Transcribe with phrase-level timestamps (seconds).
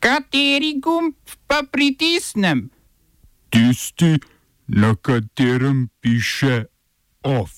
[0.00, 1.12] Kateri gumb
[1.46, 2.70] pa pritisnem?
[3.52, 4.16] Tisti,
[4.66, 6.64] na katerem piše
[7.22, 7.50] OF.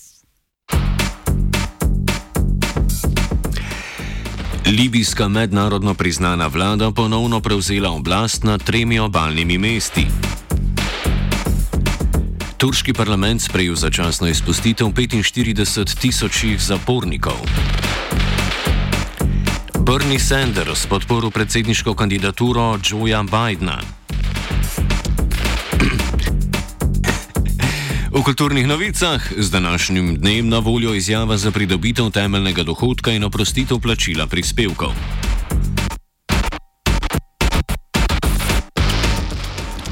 [4.66, 10.06] Libijska mednarodno priznana vlada ponovno prevzela oblast nad tremi obaljnimi mesti.
[12.56, 17.38] Turški parlament sprejel začasno izpustitev 45 tisočih zapornikov.
[19.82, 23.80] Bernie Sanders podporil predsedniško kandidaturo Joea Bidna.
[28.14, 33.78] V kulturnih novicah z današnjim dnem na voljo izjava za pridobitev temeljnega dohodka in oprostitev
[33.78, 34.94] plačila prispevkov.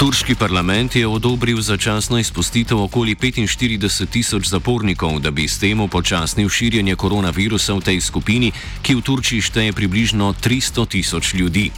[0.00, 6.48] Turški parlament je odobril začasno izpustitev okoli 45 tisoč zapornikov, da bi s tem upočasnil
[6.48, 8.48] širjenje koronavirusa v tej skupini,
[8.80, 11.68] ki v Turčiji šteje približno 300 tisoč ljudi.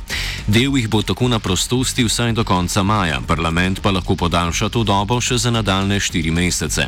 [0.47, 4.85] Del jih bo tako na prostosti vsaj do konca maja, parlament pa lahko podaljša to
[4.87, 6.87] dobo še za nadaljne štiri mesece.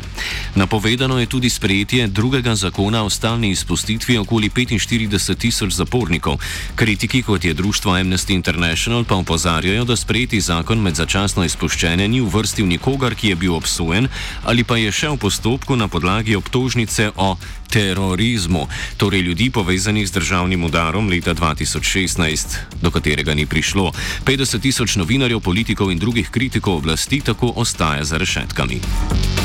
[0.55, 6.39] Napovedano je tudi sprejetje drugega zakona o stalni izpustitvi okoli 45 tisoč zapornikov.
[6.79, 12.05] Kritiki, kot je društvo Amnesty International, pa opozarjajo, da sprejeti zakon med začasnimi začasno izpuščene
[12.05, 14.05] ni uvrstil nikogar, ki je bil obsojen
[14.45, 17.33] ali pa je šel v postopku na podlagi obtožnice o
[17.65, 18.67] terorizmu,
[19.01, 23.89] torej ljudi povezanih z državnim udarom leta 2016, do katerega ni prišlo.
[24.25, 29.44] 50 tisoč novinarjev, politikov in drugih kritikov oblasti tako ostaja za rešetkami.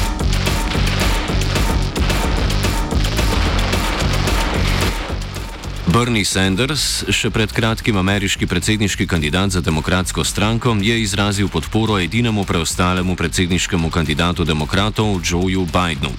[5.91, 12.45] Bernie Sanders, še pred kratkim ameriški predsedniški kandidat za demokratsko stranko, je izrazil podporo edinemu
[12.47, 16.13] preostalemu predsedniškemu kandidatu demokratov, Joeju Bidenu.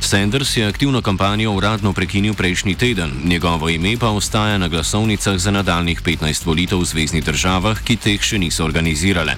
[0.00, 5.52] Sanders je aktivno kampanjo uradno prekinil prejšnji teden, njegovo ime pa ostaja na glasovnicah za
[5.52, 9.36] nadaljnih 15 volitev v zvezdnih državah, ki teh še niso organizirale.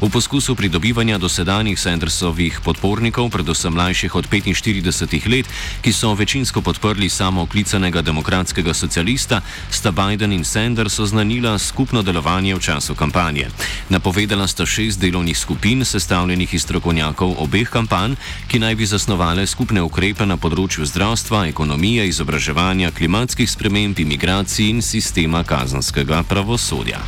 [0.00, 5.46] V poskusu pridobivanja dosedanjih Sandersovih podpornikov, predvsem mlajših od 45 let,
[5.84, 12.02] ki so večinsko podprli samo oklicanega demokratskega socialista, lista sta Biden in Sanders oznanila skupno
[12.02, 13.48] delovanje v času kampanje.
[13.88, 18.16] Napovedala sta šest delovnih skupin, sestavljenih iz strokovnjakov obeh kampanj,
[18.48, 24.82] ki naj bi zasnovale skupne ukrepe na področju zdravstva, ekonomije, izobraževanja, klimatskih sprememb, imigracij in
[24.82, 27.04] sistema kazanskega pravosodja.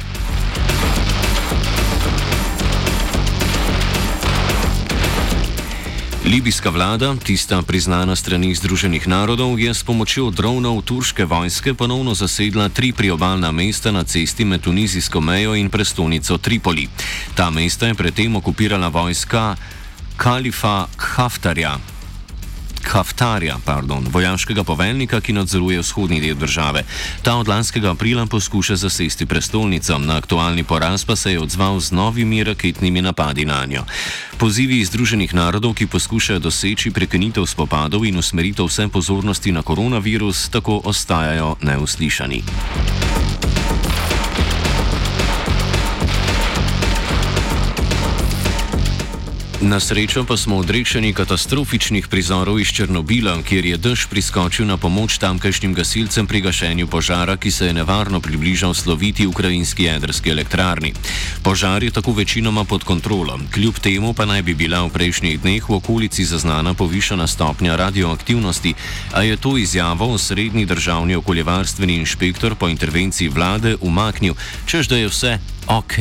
[6.25, 12.69] Libijska vlada, tista priznana strani Združenih narodov, je s pomočjo dronov turške vojske ponovno zasedla
[12.69, 16.87] tri priobalna mesta na cesti med tunizijsko mejo in prestolnico Tripoli.
[17.34, 19.56] Ta mesta je predtem okupirala vojska
[20.16, 21.78] kalifa Haftarja,
[22.87, 26.84] Haftarja, pardon, vojaškega poveljnika, ki nadzoruje vzhodni del države.
[27.22, 31.93] Ta od lanskega aprila poskuša zasesti prestolnico, na aktualni poraz pa se je odzval z
[31.93, 33.84] novimi raketnimi napadi na njo.
[34.38, 40.81] Pozivi Združenih narodov, ki poskušajo doseči prekinitev spopadov in usmeritev vse pozornosti na koronavirus, tako
[40.84, 42.43] ostajajo neuslišani.
[49.62, 55.23] Na srečo pa smo odrešeni katastrofičnih prizorov iz Černobila, kjer je dež priskočil na pomoč
[55.23, 60.93] tamkajšnjim gasilcem pri gašenju požara, ki se je nevarno približal sloviti ukrajinski jedrski elektrarni.
[61.47, 65.62] Požar je tako večinoma pod kontrolo, kljub temu pa naj bi bila v prejšnjih dneh
[65.69, 68.75] v okolici zaznana povišana stopnja radioaktivnosti,
[69.15, 74.34] a je to izjavo osrednji državni okoljevarstveni inšpektor po intervenciji vlade umaknil,
[74.67, 75.39] čež da je vse
[75.71, 75.97] ok.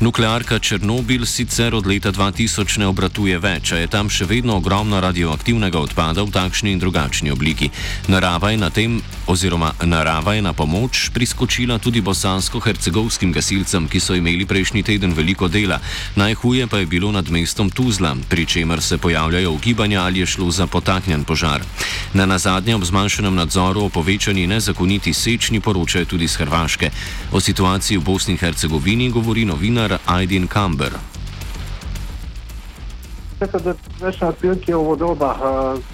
[0.00, 4.96] Nuklearka Černobil sicer od leta 2000 ne obratuje več, a je tam še vedno ogromno
[4.96, 7.68] radioaktivnega odpada v takšni in drugačni obliki.
[8.08, 8.96] Narava je na tem,
[9.30, 15.48] oziroma narava je na pomoč priskočila tudi bosansko-hercegovskim gasilcem, ki so imeli prejšnji teden veliko
[15.48, 15.78] dela.
[16.16, 20.50] Najhuje pa je bilo nad mestom Tuzla, pri čemer se pojavljajo ugibanja, ali je šlo
[20.50, 21.62] za potaknjen požar.
[22.14, 26.90] Na nazadnje ob zmanjšanem nadzoru o povečani nezakoniti sečni poročajo tudi z Hrvaške.
[27.32, 31.19] O situaciji v Bosni in Hercegovini govori novinar Aydin Kamber.
[34.04, 35.34] Veš, otprilike ovo doba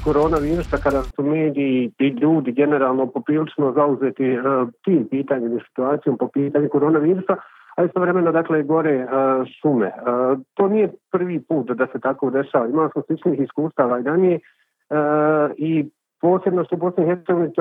[0.04, 4.38] koronavirusa, kada su mediji i ljudi generalno poprilično zauzeti
[4.84, 7.36] tim pitanjem i situacijom po pitanju koronavirusa,
[7.76, 9.04] a istovremeno dakle gore.
[9.04, 12.66] Uh, to nije prvi put da se tako dešava.
[12.66, 14.40] Imali smo sličnih iskustava i ranije
[15.56, 15.90] i
[16.20, 17.52] posebno što u Bosni i Hercegovini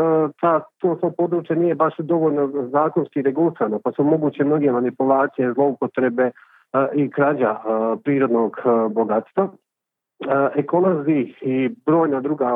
[0.42, 6.32] ta, to svo područje nije baš dovoljno zakonski regulisano, pa su moguće mnoge manipulacije, zloupotrebe
[6.94, 7.56] i krađa
[8.04, 8.58] prirodnog
[8.90, 9.50] bogatstva.
[10.56, 12.56] Ekolozi i brojna druga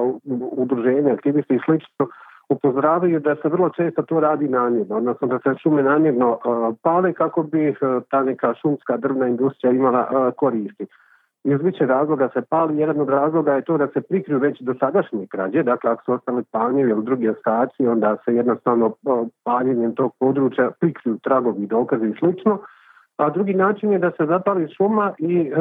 [0.51, 2.07] udruženja, aktivisti i slično
[2.49, 7.13] upozoravaju da se vrlo često to radi namjerno, odnosno da se šume namjerno uh, pale
[7.13, 7.75] kako bi uh,
[8.09, 10.85] ta neka šumska drvna industrija imala koristi.
[11.43, 15.27] Iz više razloga se pali, jedan od razloga je to da se prikriju već dosadašnje
[15.27, 18.93] krađe, dakle ako su ostali palnjevi ili drugi ostaci, onda se jednostavno
[19.43, 22.59] paljenjem tog područja prikriju tragovi, dokazi i slično.
[23.17, 25.51] A drugi način je da se zapali šuma i e,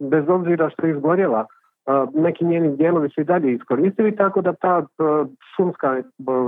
[0.00, 1.46] bez obzira što je izgorjela,
[2.14, 4.86] neki njeni dijelovi su i dalje iskoristili, tako da ta
[5.56, 6.02] šumska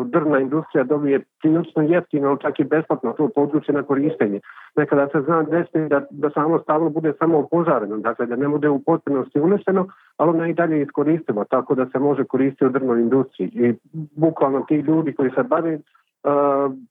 [0.05, 4.41] drvna industrija dobije prilično jeftino, čak i besplatno to područje na korištenje.
[4.76, 8.82] Nekada se zna desiti da, da samo bude samo opožareno, dakle da ne bude u
[8.82, 9.87] potpunosti uništeno,
[10.17, 13.50] ali ona i dalje iskoristivo, tako da se može koristiti u drvnoj industriji.
[13.55, 13.75] I
[14.17, 15.79] bukvalno ti ljudi koji se bave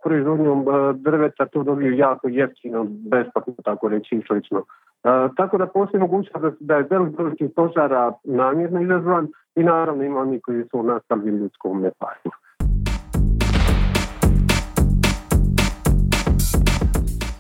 [0.03, 4.57] proizvodnjom uh, drveta to dobiju jako jeftino, besplatno, tako reći i slično.
[4.57, 10.03] Uh, tako da postoji mogućnost da, je velik broj tih požara namjerno izazvan i naravno
[10.03, 12.33] ima oni koji su nastali ljudskom nepažnjom.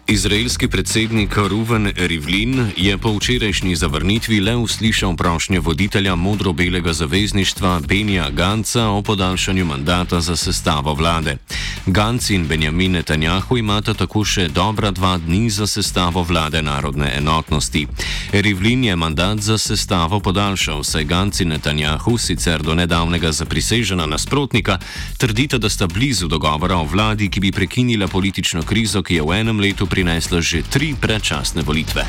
[0.09, 8.29] Izraelski predsednik Ruven Rivlin je po včerajšnji zavrnitvi le uslišal prošnje voditelja modro-belega zavezništva Benja
[8.29, 11.37] Ganca o podaljšanju mandata za sestavo vlade.
[11.85, 17.87] Ganc in Benjamin Netanjahu imata tako še dobra dva dni za sestavo vlade narodne enotnosti.
[18.31, 24.79] Rivlin je mandat za sestavo podaljšal, saj Ganc in Netanjahu, sicer do nedavnega zaprisežena nasprotnika,
[25.17, 29.39] trdita, da sta blizu dogovora o vladi, ki bi prekinila politično krizo, ki je v
[29.39, 32.07] enem letu pripravljena prinesla že tri predčasne volitve.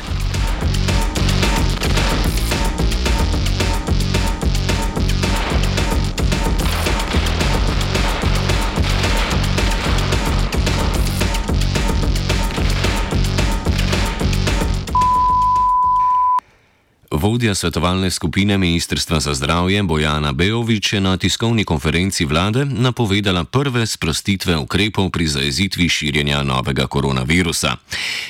[17.21, 23.85] Vodja svetovalne skupine Ministrstva za zdravje Bojana Beovič je na tiskovni konferenci vlade napovedala prve
[23.85, 27.77] sprostitve ukrepov pri zaezitvi širjenja novega koronavirusa.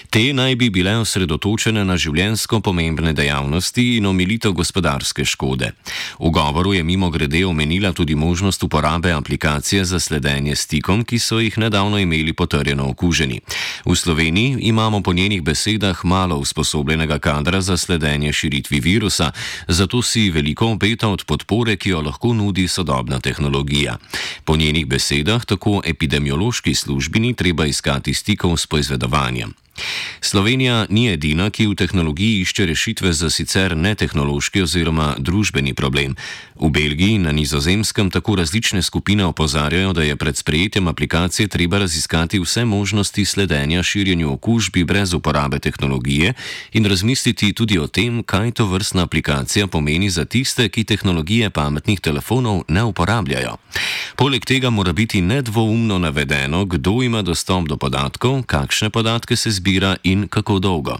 [0.10, 5.72] Te naj bi bile osredotočene na življensko pomembne dejavnosti in omilitev gospodarske škode.
[6.20, 11.40] V govoru je mimo grede omenila tudi možnost uporabe aplikacije za sledenje stikom, ki so
[11.40, 13.40] jih nedavno imeli potrjeno okuženi.
[13.86, 19.32] V Sloveniji imamo po njenih besedah malo usposobljenega kadra za sledenje širitvi virusa,
[19.68, 23.98] zato si veliko obeta od podpore, ki jo lahko nudi sodobna tehnologija.
[24.46, 29.54] Po njenih besedah tako epidemiološki službi ni treba iskati stikov s poizvedovanjem.
[30.22, 36.16] Slovenija ni edina, ki v tehnologiji išče rešitve za sicer netehnološki oziroma družbeni problem.
[36.56, 41.80] V Belgiji in na nizozemskem tako različne skupine opozarjajo, da je pred sprejetjem aplikacije treba
[41.80, 46.34] raziskati vse možnosti sledenja širjenju okužbi brez uporabe tehnologije
[46.74, 52.00] in razmisliti tudi o tem, kaj to vrstna aplikacija pomeni za tiste, ki tehnologije pametnih
[52.00, 53.58] telefonov ne uporabljajo.
[54.22, 59.96] Poleg tega mora biti nedvoumno navedeno, kdo ima dostop do podatkov, kakšne podatke se zbira
[60.04, 60.98] in kako dolgo.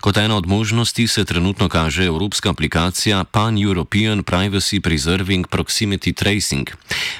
[0.00, 6.70] Kot ena od možnosti se trenutno kaže evropska aplikacija Pan-European Privacy Preserving Proximity Tracing.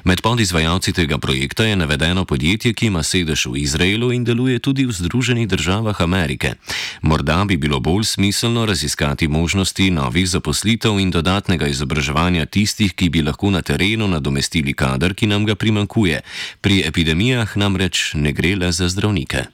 [0.04, 4.86] Med podizvajalci tega projekta je navedeno podjetje, ki ima sedež v Izraelu in deluje tudi
[4.86, 6.54] v Združenih državah Amerike.
[7.02, 13.22] Morda bi bilo bolj smiselno raziskati možnosti novih zaposlitev in dodatnega izobraževanja tistih, ki bi
[13.22, 16.20] lahko na terenu nadomestili kader, ki nam ga primankuje.
[16.60, 19.46] Pri epidemijah namreč ne gre le za zdravnike.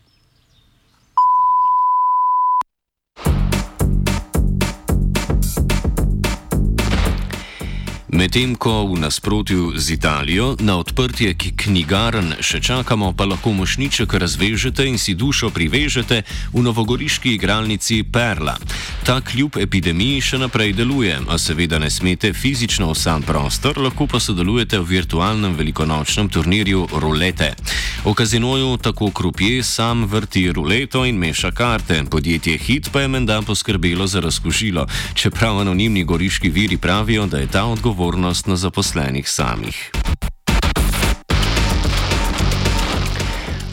[8.22, 14.86] Medtem ko v nasprotju z Italijo na odprtje knjigarn še čakamo, pa lahko mošniček razvežete
[14.86, 16.22] in si dušo privežete
[16.54, 18.54] v novogoriški igralnici Perla.
[19.02, 24.06] Ta kljub epidemiji še naprej deluje, a seveda ne smete fizično v sam prostor, lahko
[24.06, 27.58] pa sodelujete v virtualnem velikonočnem turnirju Rulete.
[28.06, 33.42] V kazinoju tako krupje sam vrti ruleto in meša karte, podjetje Hit pa je menda
[33.42, 34.86] poskrbelo za razkužilo,
[35.18, 39.90] čeprav anonimni goriški viri pravijo, da je ta odgovor odgovornost na zaposlenih samih.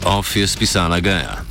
[0.04, 1.49] Off je spisala Gaja.